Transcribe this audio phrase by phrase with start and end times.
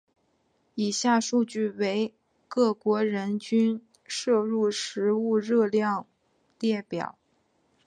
[0.73, 2.15] 以下数据为
[2.47, 6.07] 各国人均摄入食物热量
[6.59, 7.19] 列表。